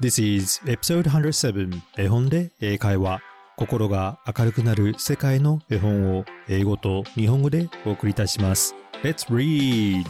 [0.00, 3.20] This is episode 107絵本で英会話。
[3.56, 8.76] 心が明るくなる世界の絵本を英語と日本語でお送りいたします。
[9.02, 10.06] Let's read!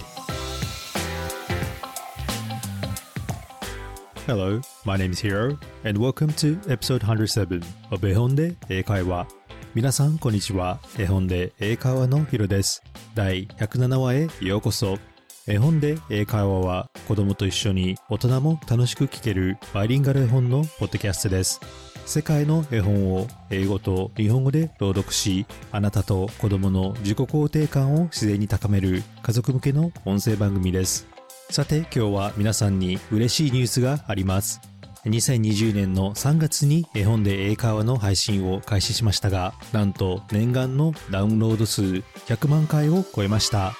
[4.26, 9.26] Hello, my name is Hiro and welcome to episode 107 of 絵本で英会話。
[9.74, 10.80] 皆さんこんにちは。
[10.98, 12.82] 絵本で英会話のヒロです。
[13.14, 14.98] 第107話へようこそ。
[15.46, 21.58] 絵本で英会話は子供と一緒に大人も楽しく聞けるバイリンガル絵本のポッドキャストです。
[22.04, 31.06] 世界の絵本を英語と日本語で朗読しあなたと子供の自己肯定感を自然に高める家族向けの音声番組です。
[31.48, 34.60] さて今日は皆さんに嬉しいニュースがあります。
[35.06, 43.72] 2020年の3月に絵本で英会話の配信を開始しましたがなんと念願のダウンロード数100万回を超えました。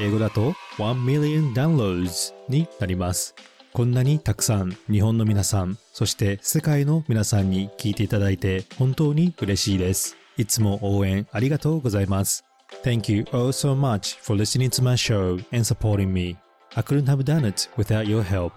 [0.00, 3.34] 英語だと1 million downloads になります。
[3.72, 10.16] こんなにたくさん日本の皆さんそして世界の皆さんに聞いていただいて本当に嬉しいです。
[10.36, 12.44] いつも応援ありがとうございます。
[12.84, 16.36] Thank you all so much for listening to my show and supporting me.
[16.76, 18.52] I couldn't have done it without your help.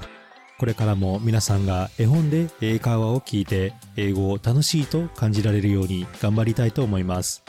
[0.59, 7.44] これからも皆さんが絵本で英会話を聞いて英語を楽しいと感じられるように頑張りたいと思います。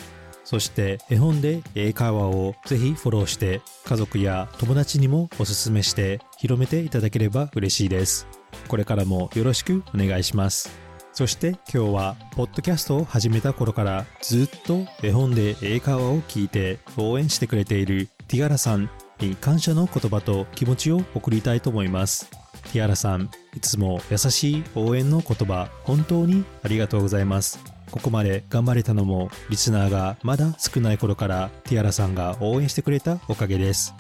[0.49, 8.27] そして絵本で英会話をぜひフォローして家族や友達にもおすすめして広めていただければ嬉しいです。
[8.67, 10.71] これからもよろしくお願いします。
[11.13, 18.89] そして今日はポッドキャストを始めた頃からずっと絵本で英会話を聞いて応援してくれているティアラさん
[19.21, 22.31] に感謝の言葉と気持ちを送りたいと思います。
[22.73, 27.78] ティアラさんいつも優しい応援の言葉本当にありがとうございます。
[27.91, 33.94] ここまで頑張れたのもリスナーがまだ少ない頃からティアラさんが応援してくれたおかげです。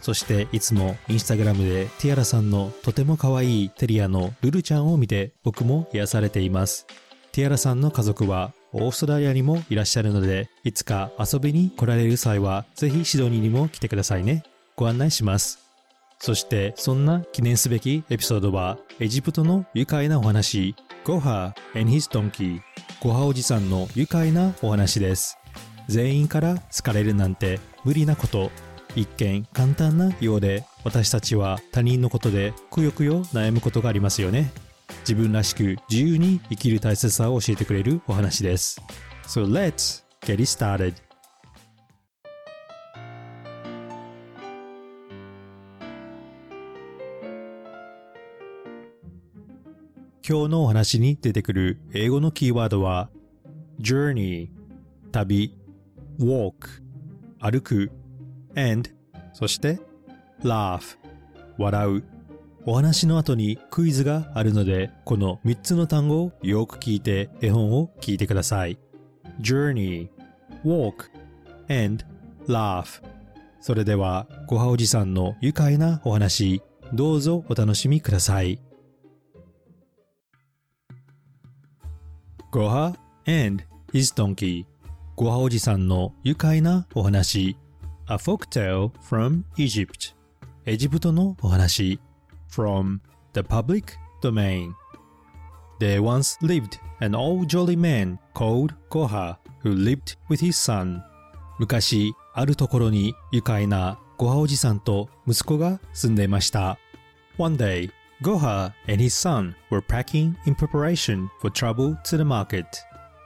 [0.00, 6.86] そしていつもインスタグラムでティアラさんのとても可愛いテリアのルルちゃんを見て僕も癒されています。
[7.32, 14.44] ティアラさんの家族はオーストラリアにもいらっしゃるのでいつか遊びに来られる際はぜひシドニーにも来てくださいね。
[14.76, 15.60] ご案内します。
[16.18, 20.74] そしてそんな記念すべきエピソードはエジプトの愉快なお話。
[21.04, 22.60] ゴハ and his donkey.
[23.02, 25.36] ゴハおじさんの愉快なお話です。
[25.86, 28.50] 全員から好かれるなんて無理なこと。
[28.96, 34.50] 一見簡単なようで私たちは他人のことでくよくよ悩むことがありますよね。
[35.00, 38.80] 自分らしく自由に生きる大切さを教えてくれるお話です。
[39.26, 40.94] So let's get it started.
[50.26, 53.10] 今日のお話に出てくる英語のキーワードは
[53.78, 54.48] journey
[55.12, 55.54] 旅
[56.18, 56.80] walk
[57.40, 57.92] 歩く
[58.56, 58.88] and
[59.34, 59.78] そして
[60.42, 60.96] laugh
[61.58, 62.04] 笑う。
[62.64, 68.78] お話の後にクイズがあるのでこの3つの単語をよく聞いて絵本を聞いてください。
[69.42, 70.08] journey
[70.64, 71.10] walk
[71.68, 72.02] and
[72.48, 73.02] laugh
[73.60, 76.62] それではごはおじさんの愉快なお話
[76.94, 78.58] どうぞお楽しみください。
[82.54, 82.94] Goha
[83.26, 84.64] and his donkey
[85.16, 87.56] ゴハおじさんの愉快なお話
[88.08, 90.14] A folktale from Egypt
[90.64, 91.98] エジプトのお話
[92.48, 93.00] From
[93.32, 94.70] the public domain
[95.80, 101.02] There once lived an old jolly man called Goha who lived with his son
[101.58, 106.78] 昔あるところに愉快なゴハおじさんと息子が住んでいました
[107.36, 107.90] One day
[108.23, 112.65] Goha and his son were packing in preparation for travel to the market.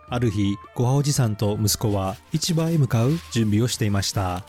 [0.09, 4.43] ある日、ゴハおじさんと息子は市場へ向かう準備をしていました。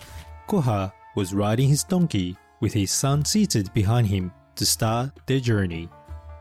[0.47, 5.89] Goha was riding his donkey with his son seated behind him to start their journey.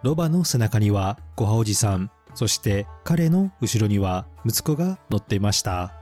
[0.04, 5.94] ロバの背中にはゴハおじさん、そして彼の後ろには息子が乗っていました。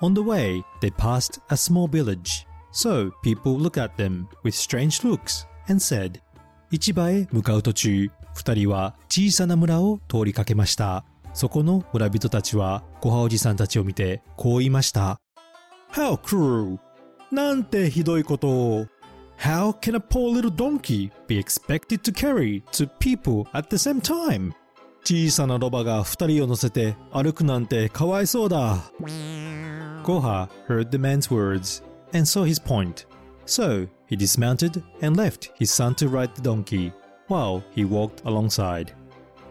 [0.00, 2.46] On the way, they passed a small village.
[2.72, 6.20] So people looked at them with strange looks and said,
[6.71, 11.05] 市場へ向かう途中、二人は小さな村を通りかけました。
[11.33, 15.19] そこの村人たちは、ごはおじさんたちを見て、こう言いました。
[15.91, 16.77] How cruel!
[17.31, 18.87] なんてひどいことを。
[19.37, 24.53] How can a poor little donkey be expected to carry two people at the same time?
[25.03, 28.77] 小さなロバが二人を乗せて歩くなんてかわいそうだ。
[30.03, 33.05] Goha heard the man's words and saw his point.
[33.45, 36.91] So he dismounted and left his son to ride the donkey
[37.27, 38.93] while he walked alongside.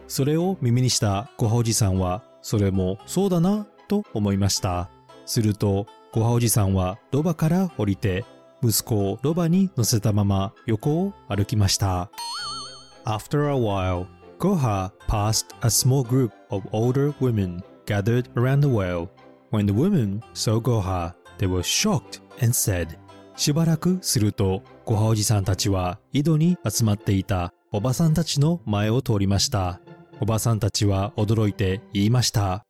[0.07, 4.89] それを耳にしたごはおじさんは、それもそうだなと思いました。
[5.25, 8.23] すると、ごはおじさんはロバから降りて、
[8.63, 12.09] 息子をロバに乗せたまま横を歩きました。
[13.05, 14.07] After a while,
[14.39, 19.09] Goha passed a small group of older women gathered around the well.
[19.51, 22.97] When the women saw Goha, they were shocked and said,
[23.35, 29.81] しばらくすると、ゴハおじさんたちは井戸に集まっていたおばさんたちの前を通りました。
[30.21, 32.65] おばさんたちは驚いて言いました。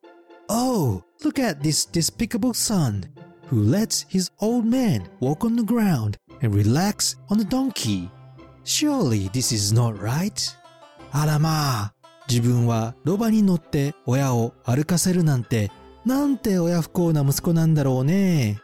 [0.49, 3.03] Oh, look at this despicable son
[3.51, 8.09] who lets his old man walk on the ground and relax on the donkey.
[8.63, 10.33] Surely this is not right.
[11.11, 11.93] あらまあ、
[12.27, 15.71] 自分はロバに乗って親を歩かせるなんて、
[16.05, 18.59] なんて親不幸な息子なんだろうね。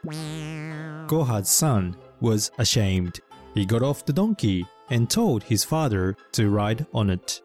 [1.11, 3.21] Gohad's son was ashamed.
[3.55, 7.43] He got off the donkey and told his father to ride on it.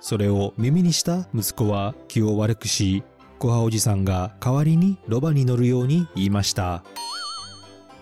[0.00, 3.04] それを耳にした息子は気を悪くし、
[3.38, 6.82] ゴハおじさんが代わりにロバに乗るように言いました。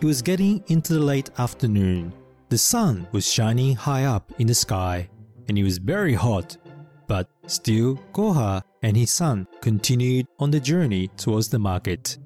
[0.00, 2.12] It was getting into the late afternoon.
[2.48, 5.10] The sun was shining high up in the sky,
[5.46, 6.58] and it was very hot.
[7.06, 12.18] But still, Goha and his son continued on the journey towards the market.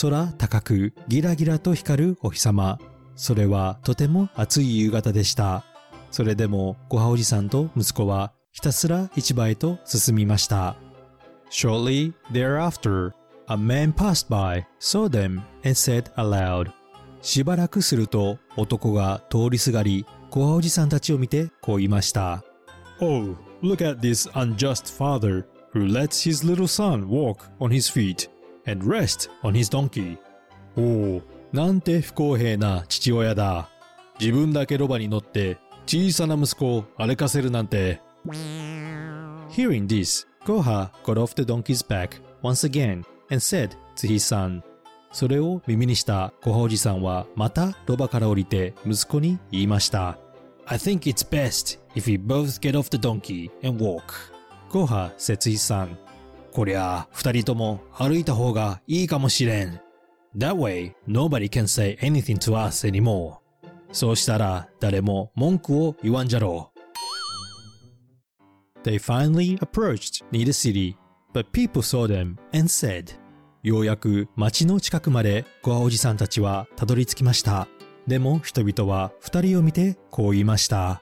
[0.00, 2.78] 空高くギラギラと光るお日様。
[3.14, 5.64] それはとても暑い夕方でした。
[6.10, 10.76] それでもゴハおじさんと息子はひたすら市場へと進みました。
[11.50, 13.12] Shortly thereafter,
[13.48, 16.70] a man passed by, saw them, and said aloud,
[17.20, 22.42] しばらくすると男が通りすがり、ゴハおじさんたちを見てこう言いました。
[23.00, 28.30] Oh, look at this unjust father who lets his little son walk on his feet
[28.66, 30.18] and rest on his donkey.
[30.76, 31.22] おお、
[31.52, 33.68] なんて不公平な父親だ。
[34.20, 38.00] 自分だけロバに乗って小さな息子を歩かせるなんて。
[39.50, 44.62] Hearing this, Goha got off the donkey's back once again and said to his son,
[45.12, 50.18] それを耳にしたゴハおじさんはまたロバから降りて息子に言いました。
[50.66, 54.32] I think it's best if we both get off the donkey and walk.
[54.70, 55.98] Goha said to his son,
[56.52, 59.80] こりゃあ二人とも歩いた方がいいかもしれん。
[60.36, 63.38] That way, nobody can say anything to us anymore.
[63.90, 66.78] そうしたら誰も文句を言わんじゃろう。
[68.84, 70.96] They finally approached near the city,
[71.32, 73.16] but people saw them and said,
[73.62, 77.68] ようやく町の近くまでゴアおじさんたちはたどり着きました。
[78.06, 81.00] でも人々は二人を見てこう言いました。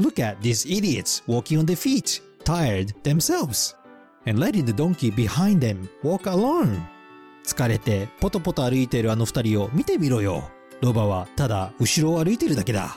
[0.00, 3.76] Look at these idiots walking on their feet, tired themselves,
[4.26, 6.80] and letting the donkey behind them walk alone.
[7.44, 10.50] 疲れてポトポト歩いているあの二人を見てみろよ。
[10.80, 12.96] ロバはただ後ろを歩いているだけだ。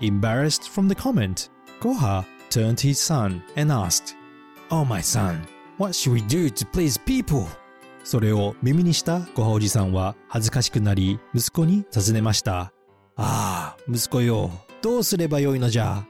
[0.00, 4.16] Embarrassed from the comment, Goha turned to his son and asked,
[4.70, 5.46] Oh my son,
[5.78, 7.46] what should we do to please people?
[8.04, 12.72] それを耳にしたゴハおじさんは恥ずかしくなり息子に尋ねました。
[13.16, 16.04] ああ、息子よ、どうすればよいのじゃ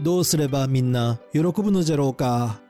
[0.00, 2.60] どうすればみんな喜ぶのじゃろうか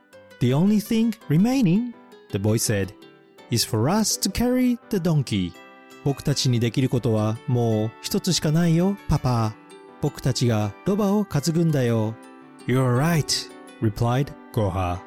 [0.41, 1.95] ?The only thing remaining,
[2.33, 2.93] the boy said,
[3.51, 5.53] is for us to carry the donkey.
[6.05, 9.55] 僕たちにできることはもう一つしかないよ、パパ。
[10.01, 12.15] 僕たちがロバを担ぐんだよ。
[12.67, 13.51] You're right,
[13.81, 14.99] replied Goha.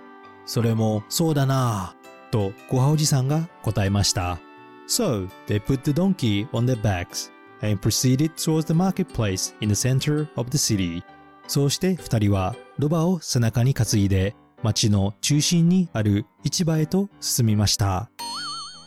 [0.45, 1.95] それもそうだな。
[2.31, 4.39] とゴハおじさんが答えました。
[4.87, 7.31] So, they put the donkey on their backs
[7.61, 11.03] and proceeded towards the marketplace in the center of the city.
[11.47, 18.09] そうして二人はロバを背中に担いで町の中心にある市場へと進みました。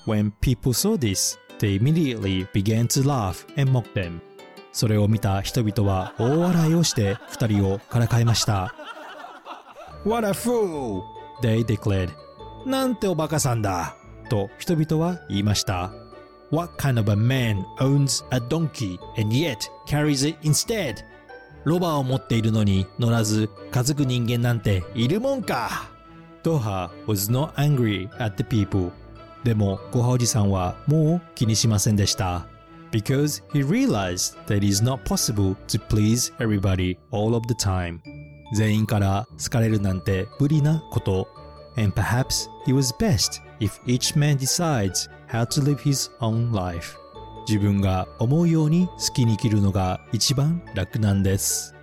[0.06, 4.20] When people saw this, they immediately began to laugh and mock them.
[4.72, 8.74] それを見た人々は大笑いをして二人をからかいました。
[10.04, 11.02] What a fool!
[11.42, 12.10] They declared.
[12.66, 13.96] なんておバカさんだ
[14.28, 15.92] と人々は言いました。
[16.50, 20.96] What kind of a man owns a donkey and yet carries it instead?
[21.63, 25.89] ロバを持っているのに乗らず担ぐ人間なんているもんか
[26.43, 28.91] Doha was not angry at the people.
[29.43, 32.47] でもゴハおじさんはもう気にしませんでした。
[32.91, 37.99] Because he realized that it is not possible to please everybody all of the time.
[38.55, 41.27] 全員から好かれるなんて無理なこと。
[41.77, 46.95] And perhaps it was best if each man decides how to live his own life.
[47.48, 51.74] 自分が思うように好きに生きるのが一番楽なんです。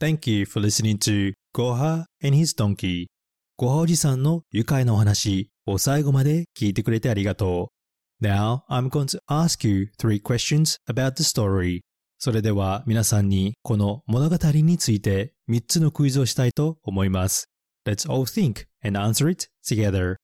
[0.00, 3.06] Thank you for listening to Goha and his donkey.
[3.56, 7.70] ゴハおじさんの愉快なお話を最後まで聞いてくれてありがと
[8.20, 8.26] う。
[8.26, 11.82] Now I'm going to ask you three questions about the story.
[12.24, 17.50] それでは皆さんにこの物語について3つのクイズをしたいと思います。
[17.84, 20.18] Let's all think and answer it together.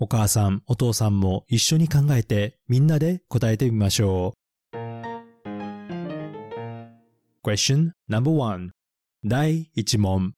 [0.00, 4.34] お母さん、お父さんも一緒に考えてみんなで答えてみましょ
[4.72, 4.76] う。
[7.48, 8.70] Question No.1
[9.24, 10.32] 第1問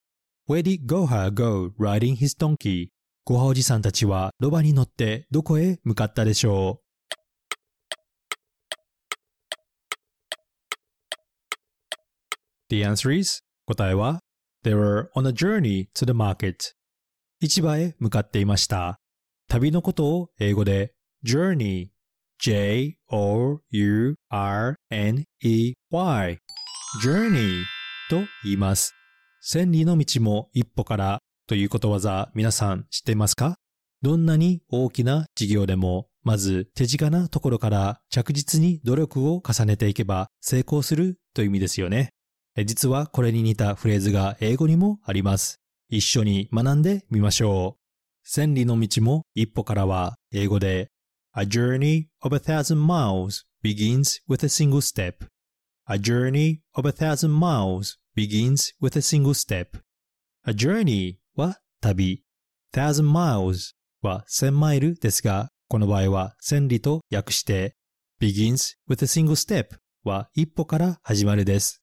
[0.46, 2.88] Where did Goha go riding his donkey?
[3.24, 6.85] ごはおじさんたちはロバに乗ってどこへ向かったでしょう?
[12.68, 14.20] The answer is 答えは?
[14.64, 16.74] They were on a journey to the market.
[17.40, 18.98] 市場へ向かっていました。
[19.48, 20.94] 旅のことを英語で
[21.24, 21.88] journey.
[22.38, 22.98] J-O-U-R-N-E-Y
[27.02, 27.62] journey
[28.10, 28.94] と言います。
[29.40, 33.56] 千里の道も一歩からということわざ皆さん知っていますか？
[34.02, 42.10] どんなに大きな事業でもまず手近なところから着実に努力を重ねていけば成功するという意味ですよね。
[42.64, 45.60] 実はこれに似たフレーズが英語にもあります。
[45.88, 48.28] 一緒に学んでみましょう。
[48.28, 50.90] 千里の道も一歩からは英語で
[51.34, 55.26] A journey of a thousand miles begins with a single step.
[55.86, 59.78] A journey of a thousand miles begins with a single step.
[60.46, 62.24] A journey は旅。
[62.72, 67.76] thousand miles は千マイルですが、この場合は千里と訳して
[68.20, 71.82] begins with a single step は一歩から始まるです。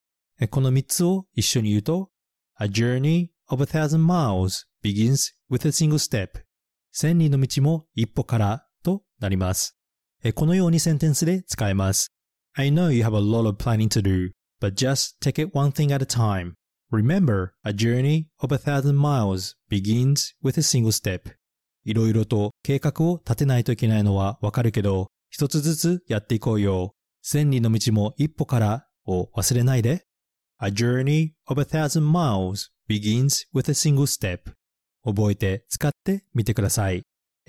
[0.50, 2.10] この三つを一緒に言うと
[2.60, 6.44] A journey of a thousand miles begins with a single step
[6.92, 9.76] 千里の道も一歩からとなります。
[10.36, 12.12] このようにセンテンスで使えます。
[12.54, 15.94] I know you have a lot of planning to do, but just take it one thing
[15.94, 16.54] at a time.
[16.92, 21.32] Remember, a journey of a thousand miles begins with a single step.
[21.84, 26.94] いろいろと計画を立てないといけないのはわかるけど、一つずつやっていこうよ。
[27.24, 30.06] 千里の道も一歩からを忘れないで。
[30.66, 34.50] A journey of a thousand miles begins with a single step.
[35.04, 37.04] 覚えて使ってみてください。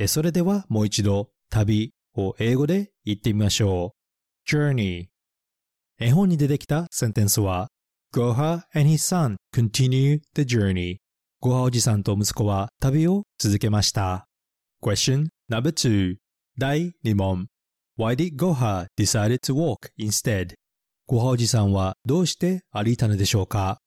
[0.09, 4.53] それではもう一度旅を英語で言ってみましょう。
[4.53, 5.07] journey
[6.01, 7.69] 絵本に出てきたセンテンスは
[8.13, 10.97] Goha and his son continue the journey
[11.41, 14.27] ゴハおじさんと息子は旅を続けました。
[14.83, 16.17] Question number two
[16.59, 17.47] 第2問
[17.97, 20.57] Why did Goha decide to walk instead?
[21.07, 23.79] ゴハおじさんはどうして歩いたのでしょうか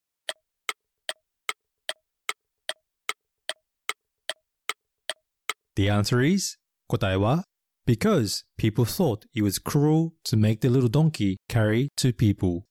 [5.75, 6.57] The answer is
[6.87, 7.45] 答えは
[7.87, 12.61] Because people thought it was cruel to make the little donkey carry two people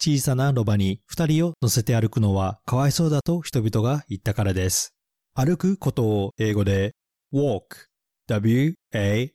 [0.00, 4.94] 小さなロバに二人を乗せて歩くのはかわいそうだと人々が言ったからです。
[5.34, 6.94] 歩くことを英語で
[7.32, 7.86] walk
[8.28, 9.30] w-a-l-k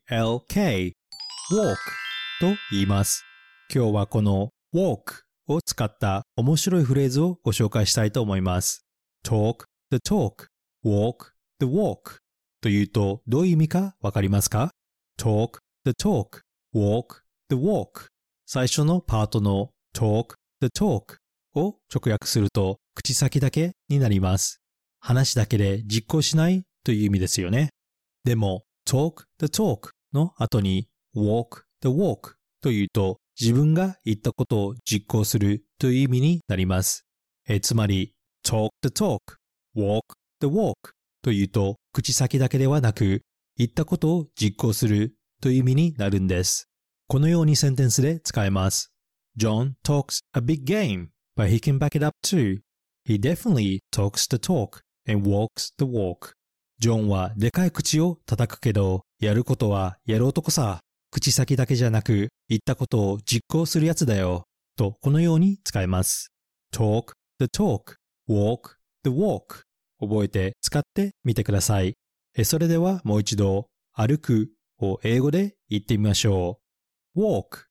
[1.52, 1.76] walk
[2.40, 3.26] と言います。
[3.74, 8.86] 今日はこの walk を使った面白いフレーズをご紹介したいと思います。
[9.26, 10.48] talk the talk
[10.86, 12.20] walk the walk
[12.62, 14.72] というとどういう意味かわかりますか
[15.20, 16.42] ?talk the talk,
[16.74, 18.08] walk the walk
[18.46, 21.18] 最初のパートの talk the talk
[21.56, 24.62] を直訳すると口先だけになります。
[25.00, 27.70] 話だけで実行しないという意味ですよね。
[28.24, 37.06] でも talk the talk の後に walk the walk というと自分が言ったことを実行するという意味になります。
[37.48, 39.20] えつまり talk the talk,
[39.76, 40.02] walk
[40.40, 40.76] the walk
[41.22, 43.22] というと、口先だけではなく、
[43.58, 46.68] 言ったことを実行するという意味になるんです。
[47.08, 48.92] このようにセンテンスで使えます。
[49.38, 51.08] John talks a big game,
[51.38, 52.62] but he can back it up too.
[53.06, 56.34] He definitely talks the talk and walks the walk.
[56.80, 60.82] ジョンはでかい口を叩くけど、やることはやる男さ。
[61.12, 64.46] 口先だけじゃなく、言ったことを実行するやつだよ。
[64.78, 66.32] と、このように使えます。
[66.74, 67.96] talk the talk,
[68.30, 69.64] walk the walk
[70.00, 71.96] 覚えて使ってみてください。
[72.46, 76.60] それではもう一度、歩くを英語で言ってみましょ
[77.16, 77.22] う。
[77.22, 77.66] walk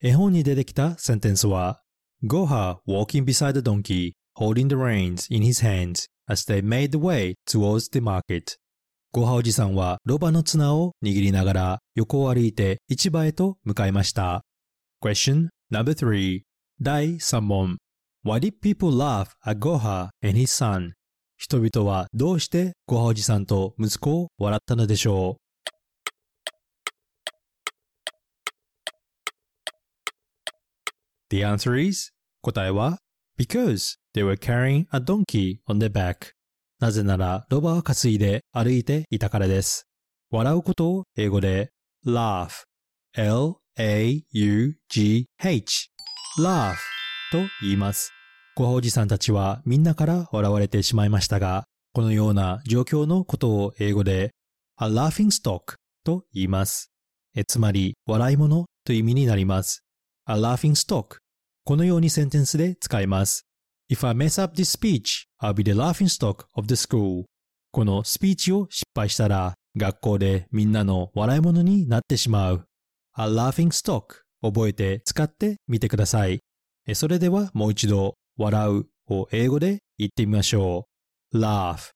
[0.00, 1.82] 絵本に出てきたセンテンスは
[2.24, 6.98] Goha walking beside the donkey, holding the reins in his hands as they made the
[6.98, 8.56] way towards the market.
[9.10, 14.42] ゴハおじさんはロバの綱を握りながら横を歩いて市場へと向かいました。
[15.02, 16.42] Question number three
[16.82, 17.78] 第3問
[18.22, 20.92] Why did people laugh at Goha and his son?
[21.38, 25.40] 人々はどうしてごはおじさんと息子を笑ったのでしょう
[31.30, 32.10] The answer is
[32.42, 32.98] 答えは
[33.38, 36.37] Because they were carrying a donkey on their back
[36.80, 39.88] なぜならロバを担いで歩いていたからです。
[40.30, 41.70] 笑うことを英語で
[42.06, 42.64] laugh
[43.14, 43.58] L-A-U-G-H
[46.38, 46.76] laugh
[47.32, 48.12] と言います。
[48.54, 54.30] ごはおじさんたちはみんなから笑われてしまいましたが、このような状況のことを英語で
[54.80, 56.92] a laughing stock と言います。
[57.34, 59.82] えつまり、笑い物という意味になります。
[60.26, 61.16] a laughing stock。
[61.64, 63.47] このようにセンテンスで使います。
[63.90, 67.24] If I mess up this speech, I'll be the laughing stock of the school.
[67.72, 72.66] このスピーチを失敗したら、学校でみんなの笑い物になってしまう。
[73.16, 76.40] A laughing stock 覚えて使ってみてください。
[76.94, 80.86] それではもう一度、笑うを英語で言ってみましょ
[81.32, 81.38] う。
[81.38, 81.92] laugh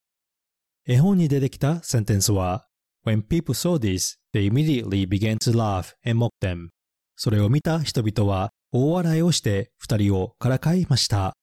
[0.86, 2.66] 絵本に出てきたセンテンスは
[3.06, 6.68] When people saw this, they immediately began to laugh and mock them.
[7.16, 11.34] それを見た人々は大笑いをして二人をからかいました。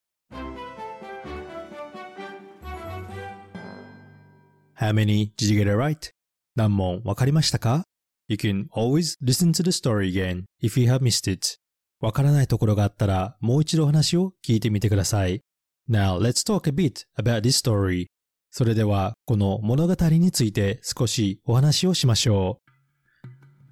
[4.79, 6.09] How many did you get it right?
[6.55, 7.83] 何問わかりましたか
[8.29, 11.57] ?You can always listen to the story again if you have missed it.
[11.99, 15.41] わからないところがあったらもう一度話を聞いてみてください。
[15.89, 18.05] Now let's talk a bit about this story.
[18.51, 22.61] それではこの物語について少しお話をしましょ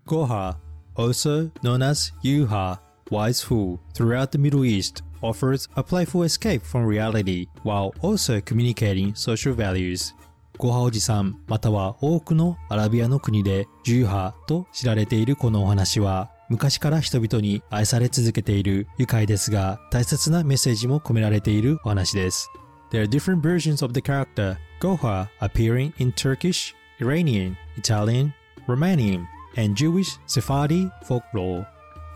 [0.06, 0.10] う。
[0.10, 0.58] Goha,
[0.96, 6.86] also known as Yuha, wise fool throughout the Middle East offers a playful escape from
[6.86, 10.14] reality while also communicating social values.
[10.58, 22.50] ゴハおじさんまたは多くのアラビアの国でジューハと知られているこのお話は昔から人々に愛され続けている愉快ですが大切なメッセージも込められているお話です。
[22.90, 28.34] There are different versions of the character Goha appearing in Turkish, Iranian, Italian,
[28.68, 29.26] Romanian,
[29.58, 31.66] and Jewish Sephardi folklore.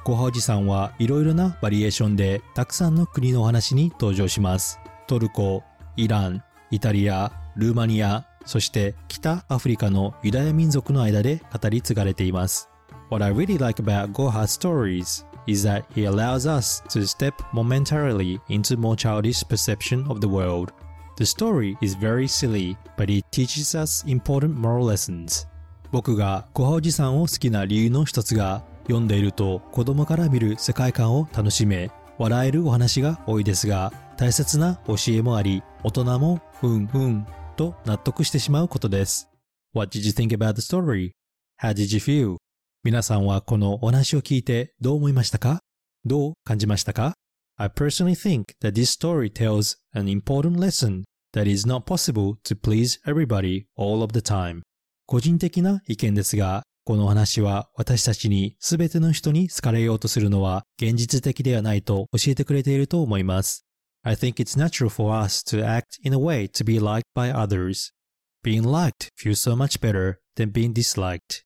[0.04, 4.80] ゴハおじさんはいろいろなバリエーションでたくさんの国のお話に登場します。
[5.06, 5.62] トルコ、
[5.96, 12.70] イラン、イタリア、ルーマニア、そして北アフリカのユダヤ民族の間で語り継がれています。
[13.10, 18.78] What I really like about Goha's stories is that he allows us to step momentarily into
[18.78, 20.72] more childish perception of the world.
[21.18, 25.48] The story is very silly, but it teaches us important moral lessons.
[25.92, 37.26] 僕がコハおじさんを好きな理由の一つが読んでいると子供から見る世界観を楽しめ、笑えるお話が多いですが、大切な教えもあり、大人もうんうん
[37.62, 39.30] と納得してしまうことです。
[39.76, 42.38] What did you think about the story?How did you feel?
[42.84, 45.60] 皆さんはこのお話を聞いてどう思いましたか
[46.04, 47.14] どう感じましたか
[47.58, 52.60] I personally think that this story tells an important lesson that is not possible to
[52.60, 54.62] please everybody all of the time.
[55.06, 63.68] 個人的な意見ですが、この話は私たちに全ての人に好かれようとするのは現実的ではないと教えてくれていると思います。
[64.05, 67.93] I think it's natural for us to act in a way to be liked by others.
[68.43, 71.43] Being liked feels so much better than being disliked.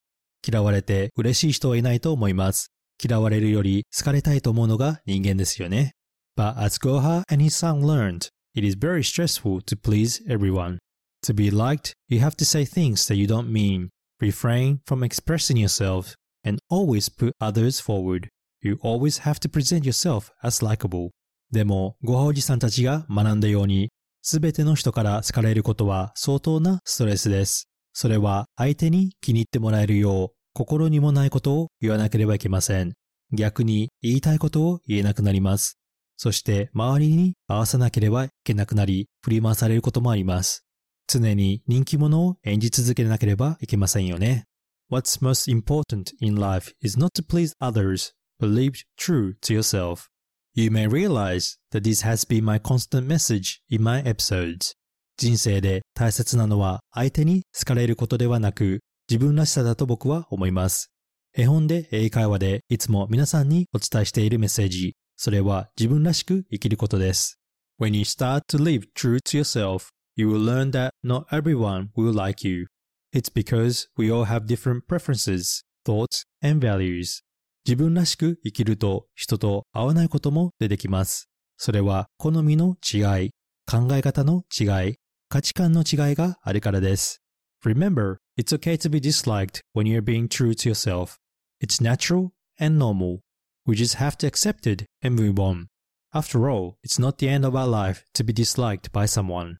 [0.47, 2.71] 嫌われて嬉しい人はいないと思います。
[3.03, 5.95] 嫌われるより好かれたいと思うのが人間ですよね。
[6.37, 10.79] But as Goha and his son learned, it is very stressful to please everyone.
[11.27, 13.91] To be liked, you have to say things that you don't mean
[14.21, 16.15] refrain from expressing yourself,
[16.45, 18.29] and always put others forward.
[18.63, 21.11] You always have to present yourself as likable.
[21.56, 23.90] でも、ごはおじさんたちが学んだように、
[24.22, 27.70] すべての人から好かれることは相当なストレスです。
[27.94, 32.92] それは相手に気に入ってもらえるよう、心にもないことを言わなければいけません。
[33.32, 35.80] 逆に言いたいことを言えなくなります。
[36.18, 40.66] そして周りに合わさなければいけなくなり、振り回されることもあります。
[41.08, 44.44] 常に人気者を演じ続けなければいけませんよね。
[44.92, 50.10] What's most important in life is not to please others, but live true to yourself.
[50.55, 54.75] You may realize that this has been my constant message in my episodes.
[55.17, 60.91] 人生で大切なのは相手に好かれることではなく自分らしさだと僕は思います。
[61.37, 67.39] 絵本で英会話でいつも皆さんにお伝えしているメッセージ、それは自分らしく生きることです。
[67.79, 72.47] When you start to live true to yourself, you will learn that not everyone will like
[72.47, 72.67] you.
[73.13, 77.23] It's because we all have different preferences, thoughts, and values.
[77.68, 81.30] 自分らしく生きると人と合わないことも出てきます。
[81.58, 83.32] それは好みの違い、
[83.66, 84.96] 考え方の違い、
[85.30, 87.24] 価値観の違いがあるからです。
[87.66, 91.16] Remember, it's okay to be disliked when you're being true to yourself.
[91.60, 93.22] It's natural and normal.
[93.66, 95.66] We just have to accept it and move on.
[96.14, 99.56] After all, it's not the end of our life to be disliked by someone.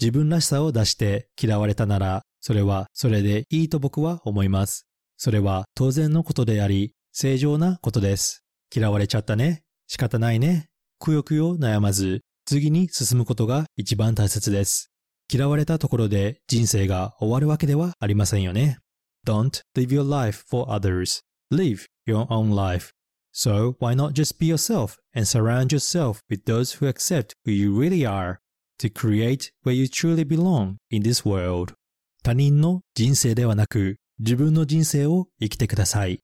[0.00, 4.86] 自分らしさを出して嫌われたなら、それはそれでいいと僕は思います。
[5.18, 8.46] それは当然のことであり、正常なことです。
[8.74, 9.62] 嫌われちゃったね。
[9.88, 10.70] 仕方ないね。
[10.98, 14.90] くよくよ悩まず、次に進むことが一番大切です。
[15.30, 18.78] 嫌われたところで人生が終わるわけではありませんよね。
[19.26, 21.20] Don't live your life for others.
[21.52, 22.92] Live your own life.
[23.34, 27.70] So why not just be yourself and surround yourself with those who accept who you
[27.70, 28.38] really are
[28.78, 31.74] to create where you truly belong in this world.
[32.22, 36.22] 他人の人生ではなく自分の人生を生きてください。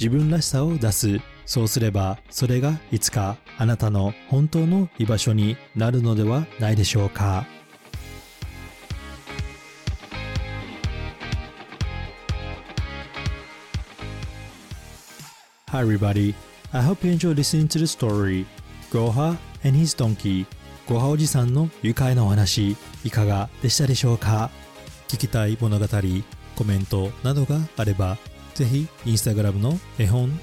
[0.00, 1.20] 自分らしさを出す。
[1.44, 7.46] そうすれば、それがいつかあなたの本当の居場所になるのではないでしょうか。
[15.70, 16.34] Hi everybody,
[16.70, 18.46] I hope you enjoy listening to the story.
[18.92, 20.46] Goha and his donkey.
[20.86, 22.76] ゴハおじさんの愉快なお話。
[23.04, 24.50] いかがでしたでしょうか？
[25.08, 25.86] 聞きたい物語、
[26.56, 28.16] コメントなどがあれば
[28.58, 30.36] ぜひインスタグラムの絵本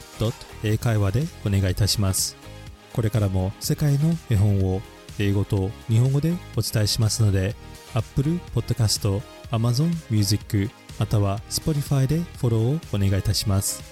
[0.64, 2.38] 英会話でお願いいたします
[2.94, 4.82] これからも世界の絵本を
[5.20, 7.56] 英語と日本語でお伝えしますので
[7.94, 13.84] Apple Podcast、Amazon Music または Spotify でフォローをお願いいたします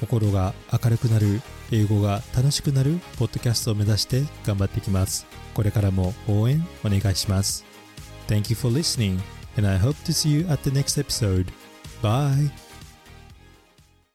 [0.00, 7.64] 心が明るくなる英語が楽しくなるポッドキャストを目指して頑張っていきますこれからも応援お願いします
[8.26, 9.20] Thank you for listening
[9.56, 11.52] and I hope to see you at the next episode.
[12.02, 12.71] Bye!